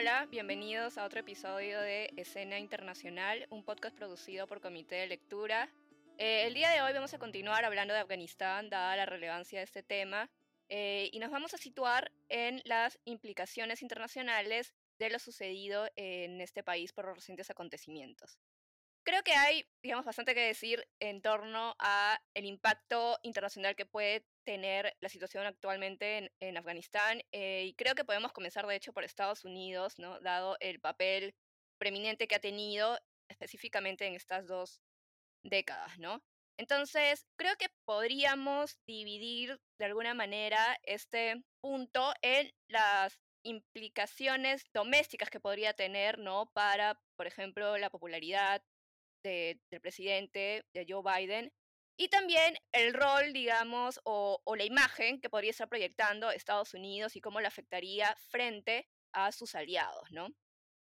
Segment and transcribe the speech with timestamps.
[0.00, 5.68] Hola, bienvenidos a otro episodio de Escena Internacional, un podcast producido por Comité de Lectura.
[6.18, 9.64] Eh, el día de hoy vamos a continuar hablando de Afganistán, dada la relevancia de
[9.64, 10.30] este tema,
[10.68, 16.62] eh, y nos vamos a situar en las implicaciones internacionales de lo sucedido en este
[16.62, 18.38] país por los recientes acontecimientos.
[19.02, 24.24] Creo que hay, digamos, bastante que decir en torno a el impacto internacional que puede
[24.48, 29.04] tener la situación actualmente en, Afganistán eh, y creo que podemos comenzar, de hecho, por
[29.04, 30.18] Estados Unidos, ¿no?
[30.20, 31.34] Dado el papel
[31.78, 34.80] preeminente que ha tenido específicamente en estas dos
[35.44, 36.22] décadas, ¿no?
[36.56, 45.40] Entonces, creo que podríamos dividir de alguna manera este punto en las implicaciones domésticas que
[45.40, 46.50] podría tener, ¿no?
[46.54, 48.62] Para, por ejemplo, la popularidad
[49.22, 51.52] del presidente, de Joe Biden,
[51.98, 57.16] y también el rol, digamos, o, o, la imagen que podría estar proyectando Estados Unidos
[57.16, 60.28] y cómo le afectaría frente a sus aliados, ¿no?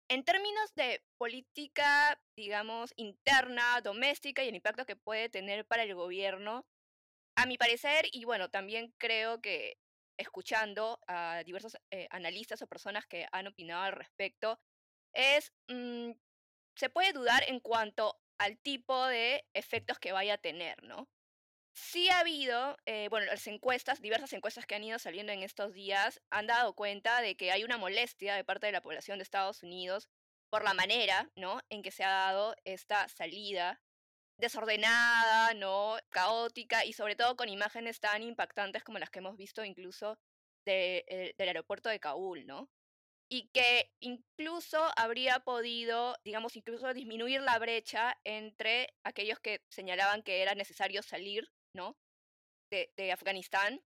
[0.09, 5.95] En términos de política, digamos, interna, doméstica y el impacto que puede tener para el
[5.95, 6.67] gobierno,
[7.37, 9.79] a mi parecer, y bueno, también creo que
[10.19, 14.59] escuchando a diversos eh, analistas o personas que han opinado al respecto,
[15.13, 16.11] es, mm,
[16.75, 21.09] se puede dudar en cuanto al tipo de efectos que vaya a tener, ¿no?
[21.75, 25.73] Sí ha habido, eh, bueno, las encuestas, diversas encuestas que han ido saliendo en estos
[25.75, 29.25] días, han dado cuenta de que hay una molestia de parte de la población de
[29.25, 30.09] Estados Unidos
[30.51, 33.81] por la manera, ¿no?, en que se ha dado esta salida
[34.39, 39.65] desordenada, ¿no?, caótica y sobre todo con imágenes tan impactantes como las que hemos visto
[39.65, 40.19] incluso
[40.67, 42.71] eh, del aeropuerto de Kabul, ¿no?
[43.31, 50.41] Y que incluso habría podido, digamos, incluso disminuir la brecha entre aquellos que señalaban que
[50.41, 51.97] era necesario salir ¿no?
[52.71, 53.81] De, Afganistán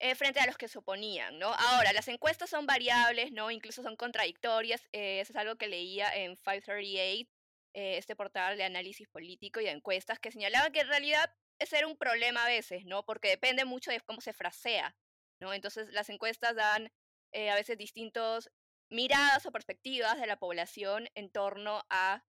[0.00, 1.48] eh, frente a los que se oponían, ¿no?
[1.54, 3.50] Ahora, las encuestas son variables, ¿no?
[3.50, 4.86] Incluso son contradictorias.
[4.92, 7.30] Eh, eso es algo que leía en 538,
[7.74, 11.78] eh, este portal de análisis político y de encuestas, que señalaba que en realidad ese
[11.78, 13.04] era un problema a veces, ¿no?
[13.04, 14.94] Porque depende mucho de cómo se frasea,
[15.40, 15.54] ¿no?
[15.54, 16.92] Entonces, las encuestas dan
[17.34, 18.50] a veces distintos
[18.92, 22.24] miradas o perspectivas de la población en torno a,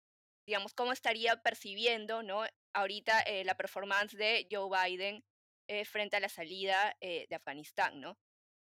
[0.46, 2.44] digamos, cómo estaría percibiendo, ¿no?
[2.74, 5.24] ahorita eh, la performance de Joe Biden
[5.68, 8.18] eh, frente a la salida eh, de Afganistán, ¿no?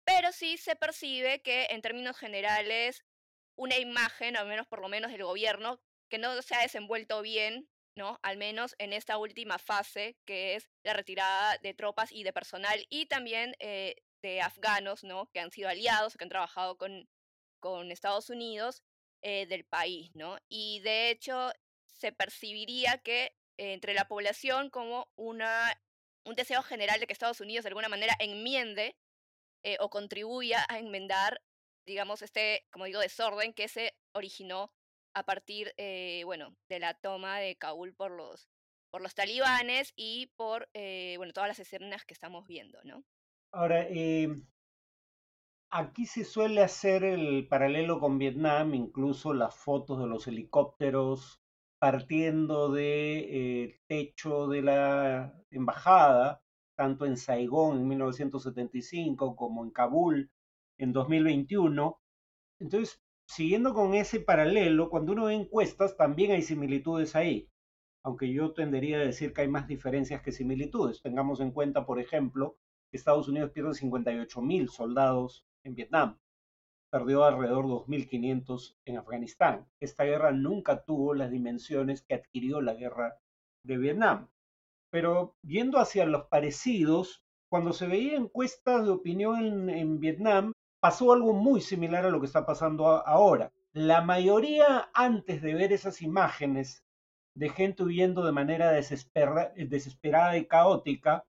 [0.04, 3.04] Pero sí se percibe que en términos generales
[3.56, 7.68] una imagen, al menos por lo menos del gobierno, que no se ha desenvuelto bien,
[7.96, 8.18] ¿no?
[8.22, 12.86] Al menos en esta última fase, que es la retirada de tropas y de personal
[12.90, 15.28] y también de afganos, ¿no?
[15.32, 17.08] Que han sido aliados que han trabajado con,
[17.60, 18.82] con Estados Unidos
[19.22, 20.38] del país, ¿no?
[20.48, 21.50] Y de hecho
[21.96, 25.80] se percibiría que entre la población como una,
[26.24, 28.96] un deseo general de que Estados Unidos de alguna manera enmiende
[29.62, 31.42] eh, o contribuya a enmendar,
[31.86, 34.72] digamos, este, como digo, desorden que se originó
[35.14, 38.48] a partir, eh, bueno, de la toma de Kabul por los,
[38.90, 43.02] por los talibanes y por, eh, bueno, todas las escenas que estamos viendo, ¿no?
[43.52, 43.86] Ahora,
[45.70, 51.40] aquí se suele hacer el paralelo con Vietnam, incluso las fotos de los helicópteros
[51.78, 56.42] partiendo del de, eh, techo de la embajada,
[56.74, 60.30] tanto en Saigón en 1975 como en Kabul
[60.78, 62.00] en 2021.
[62.60, 67.50] Entonces, siguiendo con ese paralelo, cuando uno ve encuestas, también hay similitudes ahí,
[68.02, 71.02] aunque yo tendería a decir que hay más diferencias que similitudes.
[71.02, 72.56] Tengamos en cuenta, por ejemplo,
[72.90, 76.18] que Estados Unidos pierde 58 mil soldados en Vietnam
[76.90, 79.66] perdió alrededor de 2.500 en Afganistán.
[79.80, 83.18] Esta guerra nunca tuvo las dimensiones que adquirió la guerra
[83.64, 84.28] de Vietnam.
[84.90, 91.32] Pero yendo hacia los parecidos, cuando se veía encuestas de opinión en, Vietnam, pasó algo
[91.32, 93.52] muy similar a lo que está pasando ahora.
[93.72, 96.84] La mayoría, antes de ver esas imágenes
[97.34, 101.24] de gente huyendo de manera desesperada y caótica,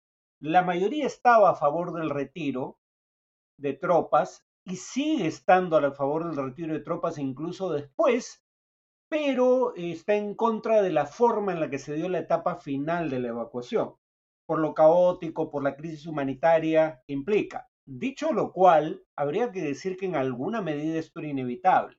[0.40, 2.78] la mayoría estaba a favor del retiro
[3.56, 8.44] de tropas y sigue estando a favor del retiro de tropas incluso después,
[9.08, 13.10] pero está en contra de la forma en la que se dio la etapa final
[13.10, 13.94] de la evacuación,
[14.46, 17.68] por lo caótico, por la crisis humanitaria que implica.
[17.84, 21.96] Dicho lo cual, habría que decir que en alguna medida esto era inevitable.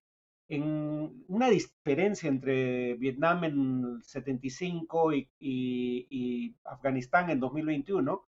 [0.47, 8.25] En una diferencia entre Vietnam en el 75 y, y Afganistán en 2021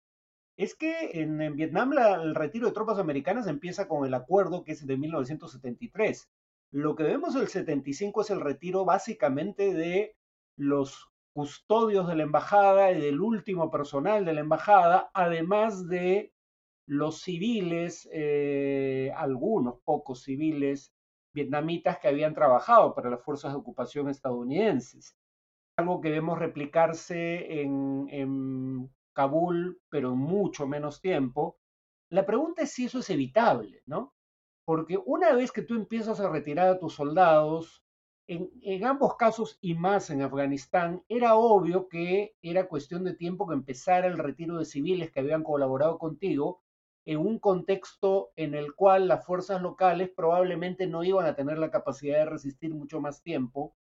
[0.56, 4.86] es que en, Vietnam el retiro de tropas americanas empieza con el acuerdo que es
[4.86, 6.28] de 1973.
[6.72, 10.16] Lo que vemos el 75 es el retiro básicamente de
[10.56, 16.32] los custodios de la embajada y del último personal de la embajada, además de
[16.86, 20.92] los civiles, eh, algunos pocos civiles
[21.34, 25.16] vietnamitas que habían trabajado para las fuerzas de ocupación estadounidenses.
[25.78, 31.58] Algo que vemos replicarse en, en Kabul, pero en mucho menos tiempo.
[32.10, 34.14] La pregunta es si eso es evitable, ¿no?
[34.64, 37.82] Porque una vez que tú empiezas a retirar a tus soldados,
[38.28, 43.48] en, en, ambos casos y más en Afganistán, era obvio que era cuestión de tiempo
[43.48, 46.62] que empezara el retiro de civiles que habían colaborado contigo
[47.04, 51.70] en un contexto en el cual las fuerzas locales probablemente no iban a tener la
[51.70, 53.74] capacidad de resistir mucho más tiempo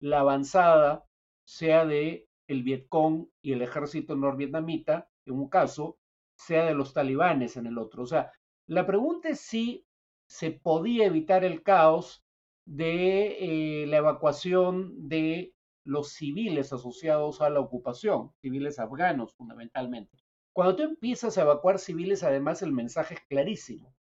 [0.00, 1.04] la avanzada,
[1.44, 5.98] sea de el Vietcong y el ejército norvietnamita, en un caso,
[6.34, 8.02] sea de los talibanes en el otro.
[8.02, 8.32] O sea,
[8.66, 9.86] la pregunta es si
[10.26, 12.24] se podía evitar el caos
[12.64, 15.54] de eh, la evacuación de
[15.84, 20.18] los civiles asociados a la ocupación, civiles afganos fundamentalmente.
[20.52, 23.94] Cuando tú empiezas a evacuar civiles, además el mensaje es clarísimo.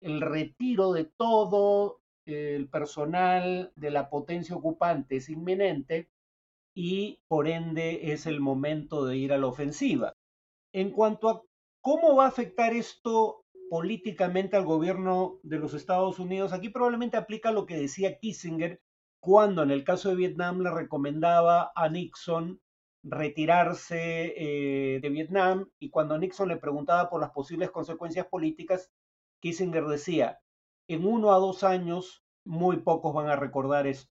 [0.00, 6.10] El retiro de todo el personal de la potencia ocupante es inminente
[6.74, 10.14] y por ende es el momento de ir a la ofensiva.
[10.72, 11.42] En cuanto a
[11.80, 17.52] cómo va a afectar esto políticamente al gobierno de los Estados Unidos, aquí probablemente aplica
[17.52, 18.80] lo que decía Kissinger
[19.20, 22.60] cuando en el caso de Vietnam le recomendaba a Nixon
[23.02, 28.90] retirarse eh, de Vietnam y cuando Nixon le preguntaba por las posibles consecuencias políticas,
[29.40, 30.40] Kissinger decía,
[30.88, 34.10] en uno a dos años muy pocos van a recordar esto.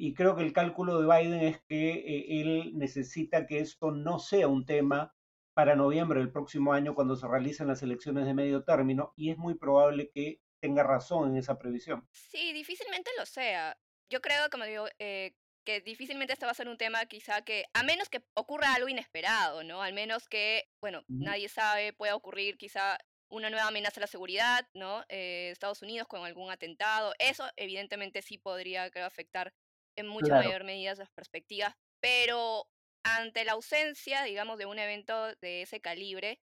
[0.00, 4.20] Y creo que el cálculo de Biden es que eh, él necesita que esto no
[4.20, 5.12] sea un tema
[5.54, 9.38] para noviembre del próximo año cuando se realicen las elecciones de medio término y es
[9.38, 12.08] muy probable que tenga razón en esa previsión.
[12.12, 13.76] Sí, difícilmente lo sea.
[14.08, 15.34] Yo creo, como digo, eh,
[15.64, 18.88] que difícilmente este va a ser un tema quizá que, a menos que ocurra algo
[18.88, 19.82] inesperado, ¿no?
[19.82, 22.98] Al menos que, bueno, nadie sabe, pueda ocurrir quizá
[23.30, 25.04] una nueva amenaza a la seguridad, ¿no?
[25.08, 29.52] Eh, Estados Unidos con algún atentado, eso evidentemente sí podría creo, afectar
[29.98, 32.68] en mucha mayor medida las perspectivas, pero
[33.02, 36.40] ante la ausencia, digamos, de un evento de ese calibre,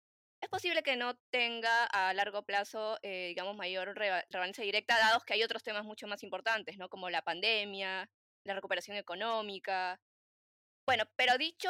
[0.41, 5.33] es posible que no tenga a largo plazo, eh, digamos, mayor relevancia directa, dados que
[5.33, 6.89] hay otros temas mucho más importantes, ¿no?
[6.89, 8.09] Como la pandemia,
[8.45, 9.99] la recuperación económica.
[10.85, 11.69] Bueno, pero dicho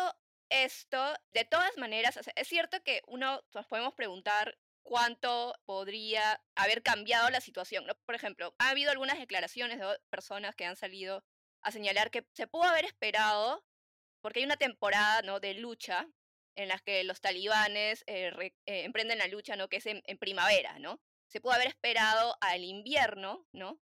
[0.50, 7.30] esto, de todas maneras, es cierto que uno nos podemos preguntar cuánto podría haber cambiado
[7.30, 7.86] la situación.
[7.86, 7.94] ¿no?
[8.06, 11.24] Por ejemplo, ha habido algunas declaraciones de personas que han salido
[11.62, 13.64] a señalar que se pudo haber esperado,
[14.22, 15.40] porque hay una temporada ¿no?
[15.40, 16.08] de lucha
[16.56, 18.32] en la que los talibanes eh,
[18.66, 19.70] eh, emprenden la lucha, ¿no?
[19.70, 21.00] que es en, primavera, ¿no?
[21.30, 23.80] Se pudo haber esperado al invierno, ¿no?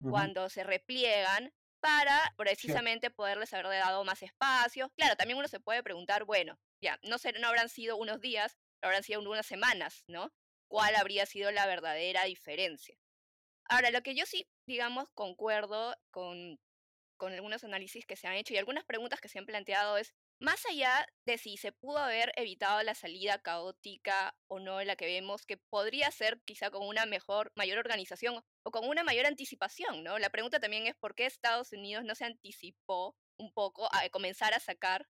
[0.00, 4.92] Cuando se repliegan para precisamente poderles haber dado más espacio.
[4.96, 8.58] Claro, también uno se puede preguntar, bueno, ya, no, sé, no habrán sido unos días,
[8.82, 10.32] habrán sido unas semanas, ¿no?
[10.68, 12.96] ¿Cuál habría sido la verdadera diferencia?
[13.68, 16.58] Ahora, lo que yo sí, digamos, concuerdo con,
[17.18, 20.14] con algunos análisis que se han hecho y algunas preguntas que se han planteado es,
[20.40, 25.06] más allá de si se pudo haber evitado la salida caótica o no la que
[25.06, 30.02] vemos, que podría ser quizá con una mejor, mayor organización o con una mayor anticipación,
[30.04, 30.18] ¿no?
[30.18, 34.54] La pregunta también es por qué Estados Unidos no se anticipó un poco a comenzar
[34.54, 35.06] a sacar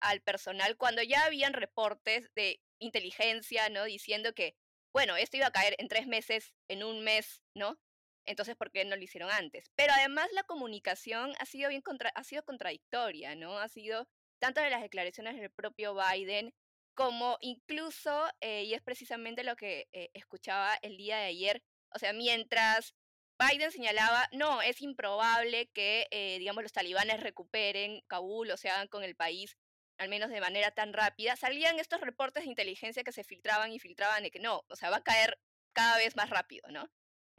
[0.00, 3.84] al personal cuando ya habían reportes de inteligencia, ¿no?
[3.84, 4.56] Diciendo que,
[4.92, 7.78] bueno, esto iba a caer en tres meses, en un mes, ¿no?
[8.26, 9.70] Entonces, ¿por qué no lo hicieron antes?
[9.76, 13.58] Pero además la comunicación ha sido bien contra ha sido contradictoria, ¿no?
[13.58, 16.54] Ha sido tanto de las declaraciones del propio Biden
[16.94, 21.62] como incluso, eh, y es precisamente lo que eh, escuchaba el día de ayer,
[21.94, 22.94] o sea, mientras
[23.38, 28.88] Biden señalaba, no, es improbable que, eh, digamos, los talibanes recuperen Kabul o se hagan
[28.88, 29.56] con el país,
[29.98, 33.78] al menos de manera tan rápida, salían estos reportes de inteligencia que se filtraban y
[33.78, 35.38] filtraban de que no, o sea, va a caer
[35.72, 36.90] cada vez más rápido, ¿no?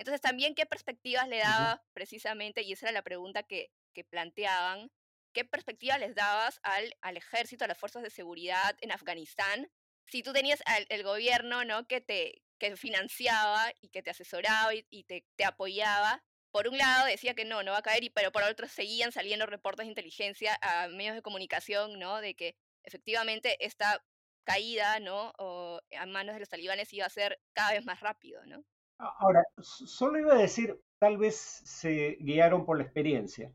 [0.04, 4.92] Entonces, también qué perspectivas le daba precisamente, y esa era la pregunta que, que planteaban,
[5.32, 9.72] ¿qué perspectiva les dabas al, al ejército, a las fuerzas de seguridad en Afganistán?
[10.08, 11.88] Si tú tenías al, el gobierno, ¿no?
[11.88, 16.22] Que te que financiaba y que te asesoraba y, te, te, apoyaba.
[16.52, 19.14] Por un lado decía que no, no va a caer, y, pero por otro seguían
[19.14, 22.20] saliendo reportes de inteligencia a medios de comunicación, ¿no?
[22.20, 24.04] De que efectivamente esta
[24.44, 25.32] caída, ¿no?
[25.38, 28.66] O a manos de los talibanes iba a ser cada vez más rápido, ¿no?
[28.98, 33.54] Ahora, solo iba a decir, tal vez se guiaron por la experiencia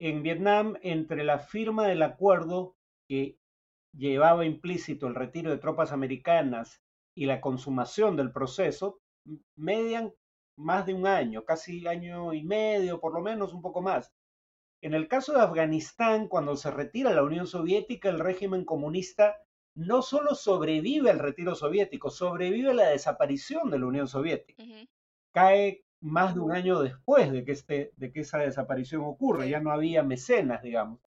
[0.00, 2.74] en Vietnam entre la firma del acuerdo
[3.06, 3.38] que
[3.92, 6.80] llevaba implícito el retiro de tropas americanas
[7.14, 9.00] y la consumación del proceso,
[9.56, 10.12] median
[10.56, 14.12] más de un año, casi año y medio, por lo menos un poco más.
[14.82, 19.36] En el caso de Afganistán, cuando se retira la Unión Soviética, el régimen comunista
[19.74, 24.62] no solo sobrevive al retiro soviético, sobrevive la desaparición de la Unión Soviética.
[25.32, 29.60] Cae más de un año después de que, este, de que esa desaparición ocurre, ya
[29.60, 31.00] no había mecenas, digamos.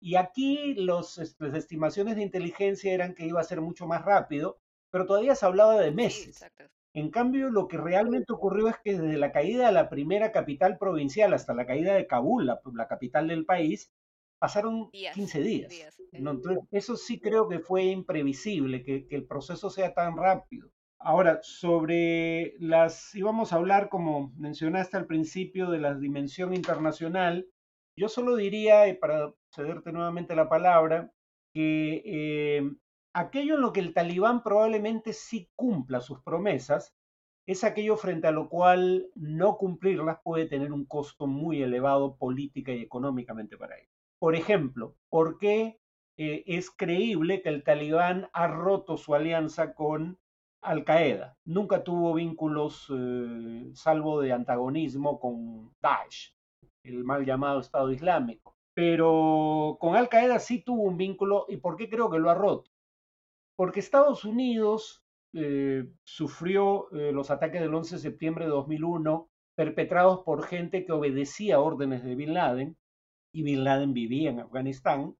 [0.00, 4.60] Y aquí los, las estimaciones de inteligencia eran que iba a ser mucho más rápido,
[4.90, 6.44] pero todavía se hablaba de meses.
[6.94, 10.78] en cambio, lo que realmente ocurrió es que desde la caída de la primera capital
[10.78, 13.92] provincial hasta la caída de Kabul, la, capital del país,
[14.38, 15.98] pasaron 15 días.
[16.12, 20.70] Entonces, eso sí creo que fue imprevisible, que, que, el proceso sea tan rápido.
[20.98, 27.46] Ahora, sobre las, íbamos a hablar, como mencionaste al principio, de la dimensión internacional,
[27.96, 31.12] yo solo diría, para cederte nuevamente la palabra,
[31.52, 32.70] que eh,
[33.12, 36.94] aquello en lo que el talibán probablemente sí cumpla sus promesas
[37.48, 42.72] es aquello frente a lo cual no cumplirlas puede tener un costo muy elevado política
[42.72, 43.97] y económicamente para ellos.
[44.18, 45.78] Por ejemplo, ¿por qué
[46.16, 50.18] eh, es creíble que el talibán ha roto su alianza con
[50.60, 51.36] Al Qaeda?
[51.44, 56.34] Nunca tuvo vínculos, eh, salvo de antagonismo con Daesh,
[56.82, 61.46] el mal llamado Estado Islámico pero con Al Qaeda sí tuvo un vínculo.
[61.48, 62.70] ¿Y por qué creo que lo ha roto?
[63.56, 70.44] Porque Estados Unidos eh, sufrió los ataques del 11 de septiembre de 2001 perpetrados por
[70.44, 72.76] gente que obedecía órdenes de Bin Laden,
[73.32, 75.16] y Bin Laden vivía en Afganistán,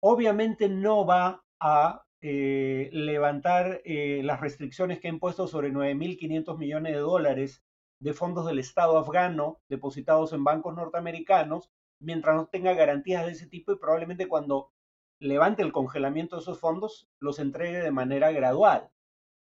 [0.00, 6.98] obviamente no va a eh, levantar las restricciones que ha impuesto sobre 9.500 millones de
[6.98, 7.64] dólares
[8.00, 13.46] de fondos del Estado afgano depositados en bancos norteamericanos mientras no tenga garantías de ese
[13.46, 14.72] tipo y probablemente cuando
[15.20, 18.90] levante el congelamiento de esos fondos los entregue de manera gradual.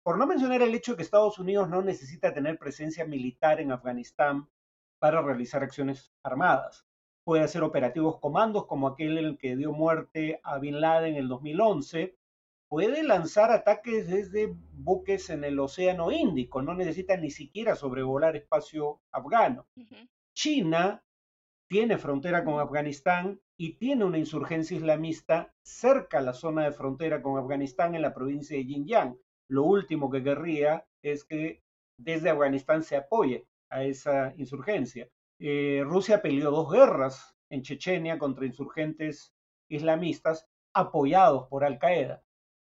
[0.04, 3.72] Por no mencionar el hecho de que Estados Unidos no necesita tener presencia militar en
[3.72, 4.48] Afganistán
[5.00, 6.88] para realizar acciones armadas.
[7.26, 11.24] Puede hacer operativos comandos como aquel en el que dio muerte a Bin Laden en
[11.24, 12.16] el 2011.
[12.70, 19.02] Puede lanzar ataques desde buques en el Océano Índico, no necesita ni siquiera sobrevolar espacio
[19.12, 19.66] afgano.
[20.36, 21.04] China
[21.68, 27.24] tiene frontera con Afganistán y tiene una insurgencia islamista cerca a la zona de frontera
[27.24, 29.18] con Afganistán en la provincia de Xinjiang.
[29.50, 31.64] Lo último que querría es que
[31.98, 35.10] desde Afganistán se apoye a esa insurgencia.
[35.40, 39.36] Eh, Rusia peleó dos guerras en Chechenia contra insurgentes
[39.70, 42.24] islamistas apoyados por Al Qaeda.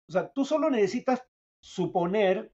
[0.08, 1.24] O sea, tú solo necesitas
[1.60, 2.52] suponer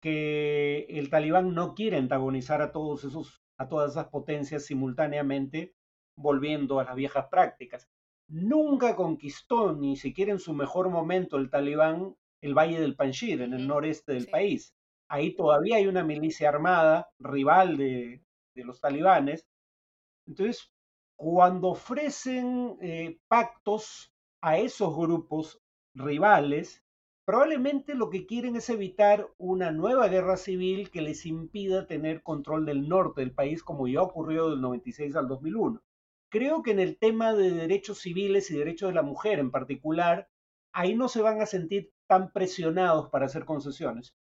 [0.00, 5.74] que el talibán no quiere antagonizar a todos esos a todas esas potencias simultáneamente,
[6.16, 7.88] volviendo a las viejas prácticas.
[8.28, 13.54] Nunca conquistó, ni siquiera en su mejor momento, el talibán el Valle del Panjir, en
[13.54, 14.74] el noreste del país.
[15.08, 18.24] Ahí todavía hay una milicia armada, rival de,
[18.56, 19.46] los talibanes.
[20.26, 20.72] Entonces,
[21.16, 25.60] cuando ofrecen eh, pactos a esos grupos
[25.94, 26.82] rivales,
[27.24, 32.66] Probablemente lo que quieren es evitar una nueva guerra civil que les impida tener control
[32.66, 35.80] del norte del país como ya ocurrió del 96 al 2001.
[36.30, 40.28] Creo que en el tema de derechos civiles y derechos de la mujer en particular,
[40.72, 44.16] ahí no se van a sentir tan presionados para hacer concesiones.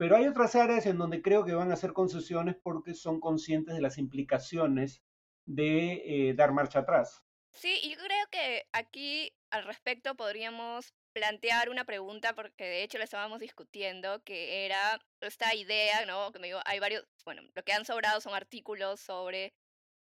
[0.00, 3.74] Pero hay otras áreas en donde creo que van a hacer concesiones porque son conscientes
[3.74, 5.02] de las implicaciones
[5.44, 7.22] de eh, dar marcha atrás.
[7.52, 13.04] Sí, y creo que aquí al respecto podríamos plantear una pregunta, porque de hecho lo
[13.04, 16.32] estábamos discutiendo, que era esta idea, ¿no?
[16.32, 19.52] Que me digo, hay varios, bueno, lo que han sobrado son artículos sobre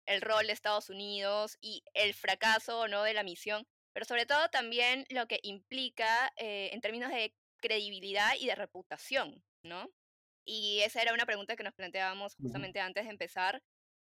[0.07, 3.05] el rol de Estados Unidos y el fracaso, ¿no?
[3.05, 8.33] De la misión, pero sobre todo también lo que implica eh, en términos de credibilidad
[8.41, 9.91] y de reputación, ¿no?
[10.47, 13.63] Y esa era una pregunta que nos planteábamos justamente antes de empezar,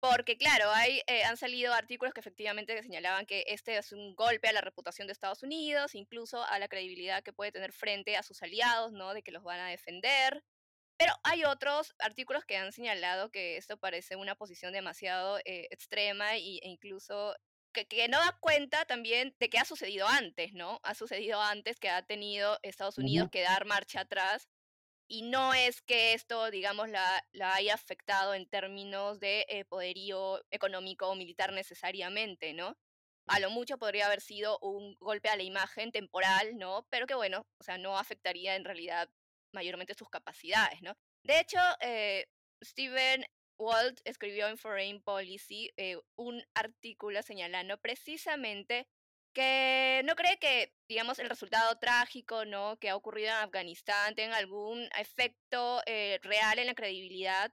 [0.01, 4.47] porque claro, hay, eh, han salido artículos que efectivamente señalaban que este es un golpe
[4.47, 8.23] a la reputación de Estados Unidos, incluso a la credibilidad que puede tener frente a
[8.23, 9.13] sus aliados, ¿no?
[9.13, 10.43] De que los van a defender.
[10.97, 16.35] Pero hay otros artículos que han señalado que esto parece una posición demasiado eh, extrema
[16.35, 17.35] e incluso
[17.73, 20.79] que, que, no da cuenta también de que ha sucedido antes, ¿no?
[20.83, 24.49] Ha sucedido antes que ha tenido Estados Unidos que dar marcha atrás
[25.11, 30.41] y no es que esto, digamos, la, la haya afectado en términos de eh, poderío
[30.51, 32.77] económico o militar necesariamente, ¿no?
[33.27, 36.87] A lo mucho podría haber sido un golpe a la imagen temporal, ¿no?
[36.89, 39.09] Pero que bueno, o sea, no afectaría en realidad
[39.51, 40.95] mayormente sus capacidades, ¿no?
[41.23, 42.27] De hecho, eh,
[42.63, 43.25] Stephen
[43.57, 48.87] Walt escribió en Foreign Policy eh, un artículo señalando precisamente
[49.33, 52.77] que no cree que, digamos, el resultado trágico, ¿no?
[52.77, 57.51] Que ha ocurrido en Afganistán tenga algún efecto eh, real en la credibilidad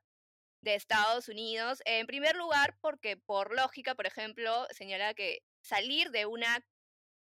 [0.62, 1.80] de Estados Unidos.
[1.84, 6.64] En primer lugar, porque por lógica, por ejemplo, señala que salir de una,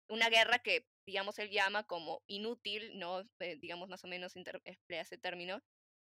[0.10, 3.22] una guerra que, digamos, él llama como inútil, ¿no?
[3.40, 5.62] Eh, digamos, más o menos emplea ese término,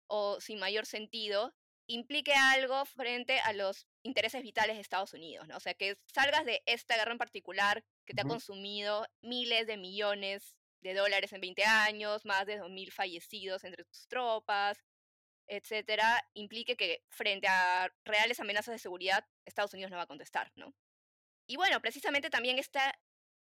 [0.07, 1.53] o sin mayor sentido,
[1.89, 5.57] implique algo frente a los intereses vitales de Estados Unidos, ¿no?
[5.57, 9.75] O sea, que salgas de esta guerra en particular que te ha consumido miles de
[9.75, 14.77] millones de dólares en 20 años, más de 2.000 fallecidos entre tus tropas,
[15.47, 20.51] etcétera, implique que frente a reales amenazas de seguridad, Estados Unidos no va a contestar,
[20.55, 20.75] ¿no?
[21.47, 22.93] Y bueno, precisamente también está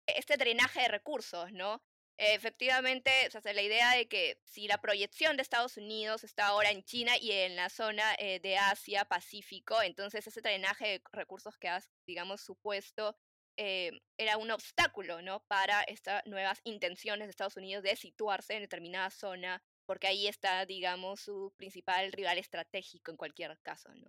[0.06, 1.82] este drenaje de recursos, ¿no?
[2.20, 6.72] Efectivamente, o sea, la idea de que si la proyección de Estados Unidos está ahora
[6.72, 11.56] en China y en la zona eh, de Asia, Pacífico, entonces ese drenaje de recursos
[11.58, 13.16] que has, digamos, supuesto
[13.56, 15.44] eh, era un obstáculo, ¿no?
[15.46, 20.66] Para estas nuevas intenciones de Estados Unidos de situarse en determinada zona, porque ahí está,
[20.66, 24.08] digamos, su principal rival estratégico en cualquier caso, ¿no?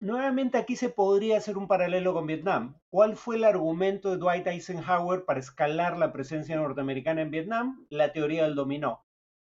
[0.00, 2.78] Nuevamente aquí se podría hacer un paralelo con Vietnam.
[2.88, 7.84] ¿Cuál fue el argumento de Dwight Eisenhower para escalar la presencia norteamericana en Vietnam?
[7.90, 9.04] La teoría del dominó.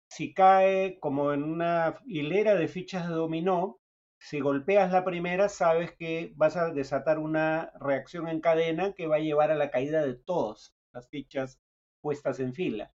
[0.07, 3.81] Si cae como en una hilera de fichas de dominó,
[4.19, 9.17] si golpeas la primera, sabes que vas a desatar una reacción en cadena que va
[9.17, 11.59] a llevar a la caída de todas las fichas
[12.03, 12.93] puestas en fila.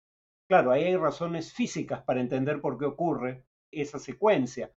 [0.48, 4.72] Claro, ahí hay razones físicas para entender por qué ocurre esa secuencia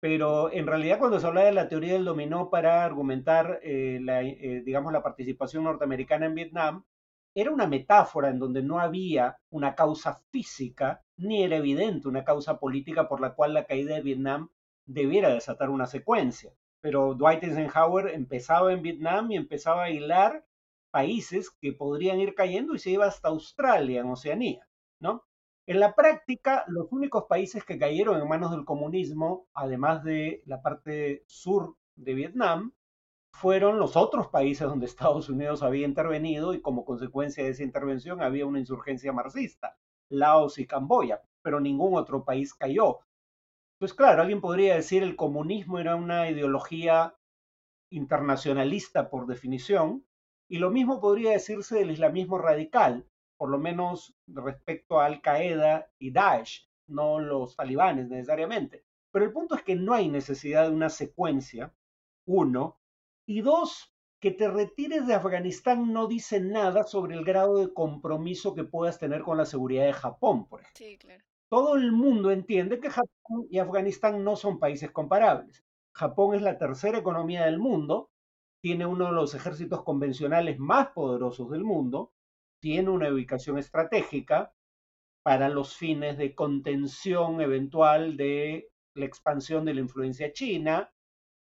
[0.00, 4.22] pero en realidad cuando se habla de la teoría del dominó para argumentar eh, la,
[4.22, 6.84] eh, digamos, la participación norteamericana en Vietnam,
[7.34, 12.58] era una metáfora en donde no había una causa física ni era evidente una causa
[12.58, 14.48] política por la cual la caída de Vietnam
[14.86, 16.52] debiera desatar una secuencia.
[16.80, 20.44] Pero Dwight Eisenhower empezaba en Vietnam y empezaba a hilar
[20.90, 24.66] países que podrían ir cayendo y se iba hasta Australia, en Oceanía,
[24.98, 25.24] ¿no?
[25.70, 30.62] En la práctica, los únicos países que cayeron en manos del comunismo, además de la
[30.62, 32.72] parte sur de Vietnam,
[33.32, 38.20] fueron los otros países donde Estados Unidos había intervenido y como consecuencia de esa intervención
[38.20, 42.98] había una insurgencia marxista, Laos y Camboya, pero ningún otro país cayó.
[43.76, 47.14] Entonces, claro, alguien podría decir el comunismo era una ideología
[47.92, 50.04] internacionalista por definición,
[50.48, 53.06] y lo mismo podría decirse del islamismo radical,
[53.40, 58.84] por lo menos respecto a Al Qaeda y Daesh, no los talibanes necesariamente.
[59.10, 61.72] Pero el punto es que no hay necesidad de una secuencia,
[62.26, 62.78] uno,
[63.24, 68.54] y dos, que te retires de Afganistán no dice nada sobre el grado de compromiso
[68.54, 70.86] que puedas tener con la seguridad de Japón, por ejemplo.
[70.86, 71.24] Sí, claro.
[71.48, 75.64] Todo el mundo entiende que Japón y Afganistán no son países comparables.
[75.92, 78.10] Japón es la tercera economía del mundo,
[78.60, 82.12] tiene uno de los ejércitos convencionales más poderosos del mundo,
[82.60, 84.52] tiene una ubicación estratégica
[85.22, 90.92] para los fines de contención eventual de la expansión de la influencia china.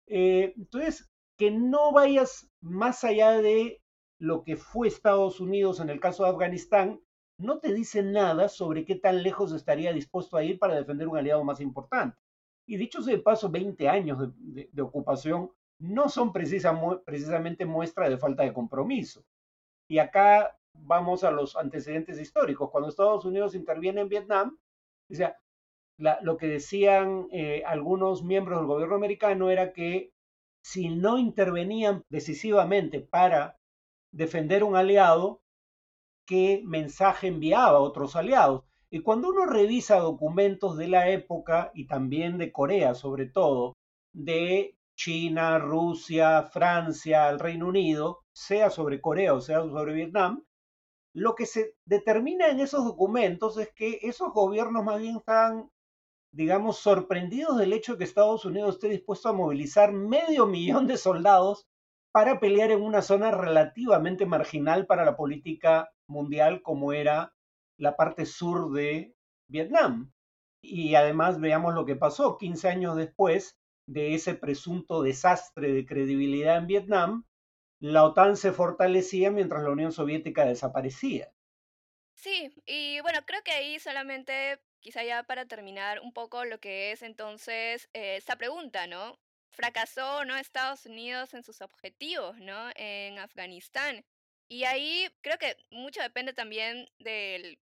[0.07, 3.81] Eh, entonces, que no vayas más allá de
[4.19, 7.01] lo que fue Estados Unidos en el caso de Afganistán,
[7.37, 11.17] no te dice nada sobre qué tan lejos estaría dispuesto a ir para defender un
[11.17, 12.17] aliado más importante.
[12.65, 18.43] Y dicho sea de paso, 20 años de, ocupación no son precisamente muestra de falta
[18.43, 19.23] de compromiso.
[19.89, 22.69] Y acá vamos a los antecedentes históricos.
[22.71, 24.57] Cuando Estados Unidos interviene en Vietnam,
[25.97, 30.11] lo que decían eh, algunos miembros del gobierno americano era que
[30.61, 33.57] si no intervenían decisivamente para
[34.11, 35.41] defender un aliado,
[36.25, 38.63] ¿qué mensaje enviaba a otros aliados?
[38.89, 43.75] Y cuando uno revisa documentos de la época y también de Corea sobre todo,
[44.13, 50.43] de China, Rusia, Francia, el Reino Unido, sea sobre Corea o sea sobre Vietnam,
[51.15, 55.71] lo que se determina en esos documentos es que esos gobiernos más bien están,
[56.33, 60.97] digamos, sorprendidos del hecho de que Estados Unidos esté dispuesto a movilizar medio millón de
[60.97, 61.67] soldados
[62.11, 67.33] para pelear en una zona relativamente marginal para la política mundial como era
[67.79, 69.15] la parte sur de
[69.49, 70.11] Vietnam.
[70.61, 76.57] Y además veamos lo que pasó 15 años después de ese presunto desastre de credibilidad
[76.57, 77.25] en Vietnam,
[77.79, 81.31] la OTAN se fortalecía mientras la Unión Soviética desaparecía.
[82.15, 86.91] Sí, y bueno, creo que ahí solamente, quizá ya para terminar un poco lo que
[86.91, 89.19] es entonces eh, esta pregunta, ¿no?
[89.51, 92.71] ¿Fracasó no Estados Unidos en sus objetivos, ¿no?
[92.75, 94.05] En Afganistán.
[94.47, 97.59] Y ahí creo que mucho depende también del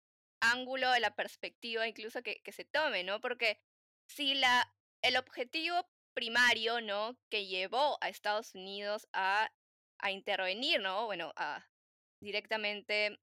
[0.41, 3.21] ángulo, de la perspectiva incluso que, que se tome, ¿no?
[3.21, 3.61] Porque
[4.07, 7.17] si la, el objetivo primario, ¿no?
[7.29, 9.51] Que llevó a Estados Unidos a
[9.99, 11.07] a intervenir, ¿no?
[11.07, 11.67] Bueno, a
[12.21, 13.19] directamente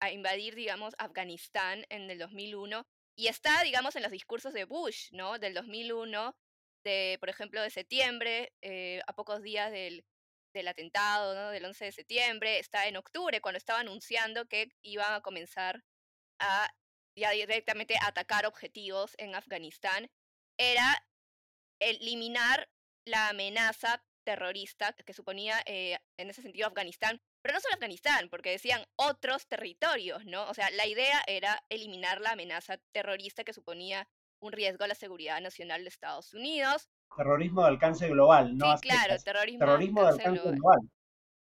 [0.00, 2.86] a invadir, digamos, Afganistán en el 2001.
[3.16, 5.38] Y está, digamos, en los discursos de Bush, ¿no?
[5.38, 6.36] Del 2001,
[6.84, 10.04] de, por ejemplo, de septiembre, eh, a pocos días del,
[10.52, 11.50] del atentado, ¿no?
[11.50, 12.58] Del 11 de septiembre.
[12.58, 15.82] Está en octubre, cuando estaba anunciando que iban a comenzar
[16.40, 16.70] a
[17.16, 20.10] ya directamente atacar objetivos en Afganistán.
[20.58, 21.06] Era
[21.80, 22.68] eliminar
[23.06, 28.50] la amenaza terrorista que suponía eh, en ese sentido Afganistán, pero no solo Afganistán, porque
[28.50, 30.48] decían otros territorios, ¿no?
[30.48, 34.08] O sea, la idea era eliminar la amenaza terrorista que suponía
[34.40, 36.88] un riesgo a la seguridad nacional de Estados Unidos.
[37.16, 38.76] Terrorismo de alcance global, ¿no?
[38.76, 40.78] Sí, claro, terrorismo, terrorismo de alcance, global.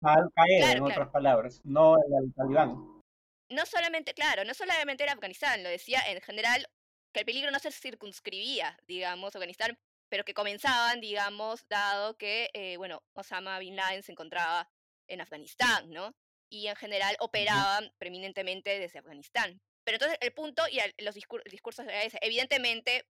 [0.02, 3.02] Al Qaeda, en otras palabras, no el talibán.
[3.48, 6.66] No solamente, claro, no solamente era Afganistán, lo decía en general
[7.12, 9.78] que el peligro no se circunscribía, digamos, Afganistán,
[10.09, 14.71] pero que comenzaban, digamos, dado que, eh, bueno, Osama Bin Laden se encontraba
[15.09, 16.14] en Afganistán, ¿no?
[16.49, 19.61] Y en general operaban preeminentemente desde Afganistán.
[19.85, 23.09] Pero entonces el punto y los discursos de ese, evidentemente,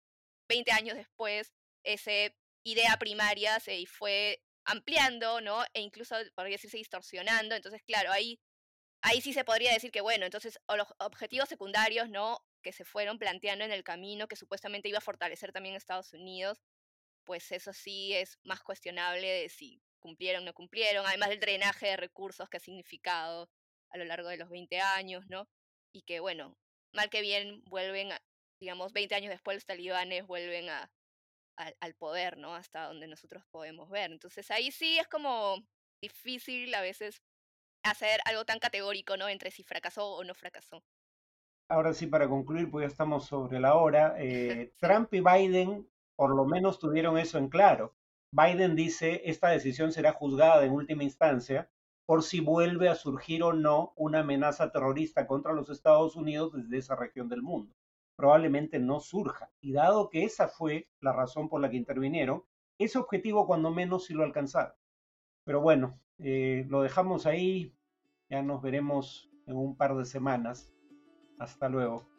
[0.48, 1.52] 20 años después,
[1.84, 2.12] esa
[2.64, 5.64] idea primaria se fue ampliando, ¿no?
[5.74, 7.54] E incluso, podría decirse, distorsionando.
[7.54, 8.40] Entonces, claro, ahí,
[9.02, 12.44] ahí sí se podría decir que, bueno, entonces los objetivos secundarios, ¿no?
[12.62, 16.60] Que se fueron planteando en el camino, que supuestamente iba a fortalecer también Estados Unidos,
[17.26, 21.88] pues eso sí es más cuestionable de si cumplieron o no cumplieron, además del drenaje
[21.88, 23.50] de recursos que ha significado
[23.90, 25.48] a lo largo de los 20 años, ¿no?
[25.92, 26.56] Y que, bueno,
[26.92, 28.22] mal que bien vuelven, a,
[28.60, 30.90] digamos, 20 años después los talibanes vuelven a,
[31.56, 32.54] al poder, ¿no?
[32.54, 34.12] Hasta donde nosotros podemos ver.
[34.12, 35.56] Entonces ahí sí es como
[36.00, 37.22] difícil a veces
[37.82, 39.28] hacer algo tan categórico, ¿no?
[39.28, 40.82] Entre si fracasó o no fracasó.
[41.68, 44.14] Ahora sí, para concluir, pues ya estamos sobre la hora.
[44.18, 47.94] Eh, Trump y Biden por lo menos tuvieron eso en claro.
[48.32, 51.70] Biden dice, esta decisión será juzgada en última instancia
[52.06, 56.78] por si vuelve a surgir o no una amenaza terrorista contra los Estados Unidos desde
[56.78, 57.74] esa región del mundo.
[58.16, 59.50] Probablemente no surja.
[59.60, 62.44] Y dado que esa fue la razón por la que intervinieron,
[62.78, 64.74] ese objetivo cuando menos sí lo alcanzaron.
[65.44, 67.74] Pero bueno, eh, lo dejamos ahí.
[68.28, 70.72] Ya nos veremos en un par de semanas.
[71.38, 72.15] Hasta luego.